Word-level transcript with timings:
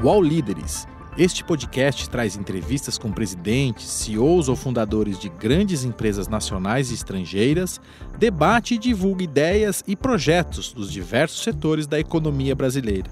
UOL 0.00 0.22
Líderes. 0.22 0.86
Este 1.18 1.42
podcast 1.42 2.08
traz 2.08 2.36
entrevistas 2.36 2.96
com 2.96 3.10
presidentes, 3.10 3.84
CEOs 3.84 4.48
ou 4.48 4.54
fundadores 4.54 5.18
de 5.18 5.28
grandes 5.28 5.82
empresas 5.82 6.28
nacionais 6.28 6.92
e 6.92 6.94
estrangeiras, 6.94 7.80
debate 8.16 8.74
e 8.74 8.78
divulga 8.78 9.24
ideias 9.24 9.82
e 9.88 9.96
projetos 9.96 10.72
dos 10.72 10.92
diversos 10.92 11.42
setores 11.42 11.88
da 11.88 11.98
economia 11.98 12.54
brasileira. 12.54 13.10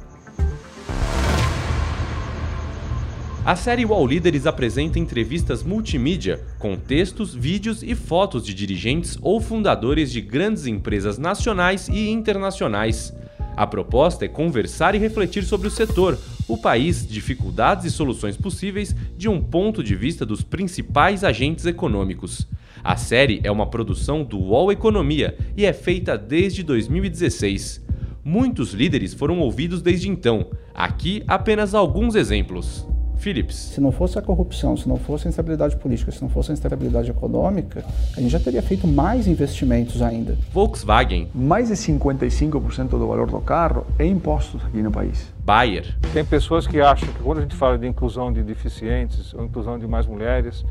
A 3.44 3.56
série 3.56 3.84
UOL 3.84 4.06
Líderes 4.06 4.46
apresenta 4.46 5.00
entrevistas 5.00 5.64
multimídia, 5.64 6.40
com 6.60 6.76
textos, 6.76 7.34
vídeos 7.34 7.82
e 7.82 7.96
fotos 7.96 8.46
de 8.46 8.54
dirigentes 8.54 9.18
ou 9.20 9.40
fundadores 9.40 10.12
de 10.12 10.20
grandes 10.20 10.66
empresas 10.66 11.18
nacionais 11.18 11.88
e 11.88 12.10
internacionais. 12.10 13.12
A 13.56 13.66
proposta 13.66 14.24
é 14.24 14.28
conversar 14.28 14.94
e 14.94 14.98
refletir 14.98 15.42
sobre 15.42 15.66
o 15.66 15.70
setor, 15.70 16.18
o 16.48 16.56
país, 16.56 17.06
dificuldades 17.06 17.84
e 17.84 17.90
soluções 17.90 18.36
possíveis 18.36 18.94
de 19.16 19.28
um 19.28 19.40
ponto 19.40 19.82
de 19.82 19.94
vista 19.94 20.24
dos 20.24 20.42
principais 20.42 21.24
agentes 21.24 21.66
econômicos. 21.66 22.46
A 22.82 22.96
série 22.96 23.40
é 23.42 23.50
uma 23.50 23.66
produção 23.66 24.22
do 24.22 24.38
UOL 24.38 24.70
Economia 24.70 25.36
e 25.56 25.64
é 25.64 25.72
feita 25.72 26.16
desde 26.16 26.62
2016. 26.62 27.84
Muitos 28.24 28.72
líderes 28.72 29.14
foram 29.14 29.40
ouvidos 29.40 29.82
desde 29.82 30.08
então. 30.08 30.50
Aqui 30.74 31.22
apenas 31.26 31.74
alguns 31.74 32.14
exemplos. 32.14 32.86
Philips. 33.16 33.54
Se 33.54 33.80
não 33.80 33.90
fosse 33.90 34.18
a 34.18 34.22
corrupção, 34.22 34.76
se 34.76 34.88
não 34.88 34.96
fosse 34.96 35.26
a 35.26 35.30
instabilidade 35.30 35.76
política, 35.76 36.12
se 36.12 36.22
não 36.22 36.28
fosse 36.28 36.50
a 36.50 36.54
instabilidade 36.54 37.10
econômica, 37.10 37.84
a 38.16 38.20
gente 38.20 38.30
já 38.30 38.40
teria 38.40 38.62
feito 38.62 38.86
mais 38.86 39.26
investimentos 39.26 40.02
ainda. 40.02 40.36
Volkswagen. 40.52 41.28
Mais 41.34 41.68
de 41.68 41.74
55% 41.74 42.88
do 42.88 43.06
valor 43.06 43.30
do 43.30 43.40
carro 43.40 43.86
é 43.98 44.06
impostos 44.06 44.64
aqui 44.64 44.82
no 44.82 44.90
país. 44.90 45.32
Bayer. 45.44 45.96
Tem 46.12 46.24
pessoas 46.24 46.66
que 46.66 46.80
acham 46.80 47.08
que 47.08 47.22
quando 47.22 47.38
a 47.38 47.42
gente 47.42 47.56
fala 47.56 47.78
de 47.78 47.86
inclusão 47.86 48.32
de 48.32 48.42
deficientes, 48.42 49.32
ou 49.34 49.44
inclusão 49.44 49.78
de 49.78 49.86
mais 49.86 50.06
mulheres, 50.06 50.64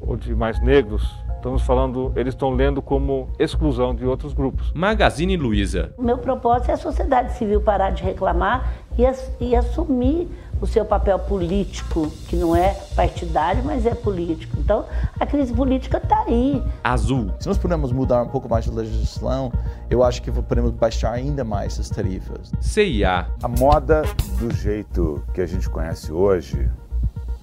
ou 0.00 0.16
de 0.16 0.34
mais 0.34 0.60
negros, 0.60 1.02
estamos 1.36 1.62
falando, 1.62 2.12
eles 2.16 2.34
estão 2.34 2.50
lendo 2.50 2.82
como 2.82 3.28
exclusão 3.38 3.94
de 3.94 4.04
outros 4.04 4.32
grupos. 4.32 4.72
Magazine 4.74 5.36
Luiza. 5.36 5.92
Meu 5.98 6.18
propósito 6.18 6.70
é 6.70 6.74
a 6.74 6.76
sociedade 6.76 7.36
civil 7.36 7.60
parar 7.60 7.90
de 7.90 8.02
reclamar 8.02 8.72
e, 8.98 9.04
e 9.44 9.56
assumir 9.56 10.28
o 10.60 10.66
seu 10.66 10.84
papel 10.84 11.18
político, 11.18 12.10
que 12.28 12.36
não 12.36 12.54
é 12.54 12.74
partidário, 12.94 13.64
mas 13.64 13.86
é 13.86 13.94
político. 13.94 14.56
Então, 14.58 14.84
a 15.18 15.26
crise 15.26 15.52
política 15.52 15.96
está 15.98 16.24
aí. 16.26 16.62
Azul. 16.84 17.32
Se 17.40 17.48
nós 17.48 17.58
pudermos 17.58 17.92
mudar 17.92 18.22
um 18.22 18.28
pouco 18.28 18.48
mais 18.48 18.68
a 18.68 18.72
legislação, 18.72 19.52
eu 19.88 20.02
acho 20.04 20.20
que 20.22 20.30
podemos 20.30 20.72
baixar 20.72 21.12
ainda 21.12 21.44
mais 21.44 21.78
as 21.80 21.88
tarifas. 21.88 22.52
CIA. 22.60 23.26
A 23.42 23.48
moda 23.48 24.02
do 24.38 24.52
jeito 24.54 25.22
que 25.32 25.40
a 25.40 25.46
gente 25.46 25.68
conhece 25.68 26.12
hoje, 26.12 26.68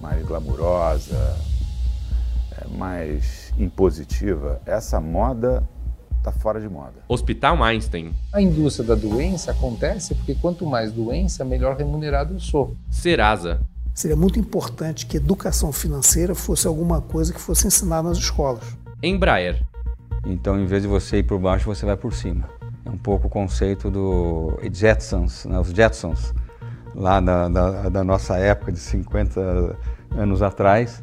mais 0.00 0.24
glamurosa, 0.24 1.36
mais 2.76 3.52
impositiva, 3.58 4.60
essa 4.64 5.00
moda 5.00 5.62
está 6.28 6.32
fora 6.32 6.60
de 6.60 6.68
moda. 6.68 6.94
Hospital 7.08 7.62
Einstein. 7.62 8.14
A 8.32 8.40
indústria 8.40 8.86
da 8.86 8.94
doença 8.94 9.50
acontece 9.50 10.14
porque 10.14 10.34
quanto 10.34 10.66
mais 10.66 10.92
doença, 10.92 11.44
melhor 11.44 11.76
remunerado 11.76 12.34
eu 12.34 12.40
sou. 12.40 12.76
Serasa. 12.90 13.60
Seria 13.94 14.16
muito 14.16 14.38
importante 14.38 15.06
que 15.06 15.16
educação 15.16 15.72
financeira 15.72 16.34
fosse 16.34 16.66
alguma 16.66 17.00
coisa 17.00 17.32
que 17.32 17.40
fosse 17.40 17.66
ensinada 17.66 18.08
nas 18.08 18.18
escolas. 18.18 18.62
Embraer. 19.02 19.62
Então, 20.24 20.60
em 20.60 20.66
vez 20.66 20.82
de 20.82 20.88
você 20.88 21.18
ir 21.18 21.22
por 21.24 21.38
baixo, 21.38 21.66
você 21.66 21.84
vai 21.84 21.96
por 21.96 22.12
cima. 22.12 22.48
É 22.84 22.90
um 22.90 22.98
pouco 22.98 23.26
o 23.26 23.30
conceito 23.30 23.90
do 23.90 24.58
Jetsons, 24.72 25.46
né? 25.46 25.58
os 25.58 25.68
Jetsons, 25.68 26.32
lá 26.94 27.20
da, 27.20 27.48
da, 27.48 27.88
da 27.88 28.04
nossa 28.04 28.36
época 28.36 28.72
de 28.72 28.78
50 28.78 29.76
anos 30.16 30.42
atrás 30.42 31.02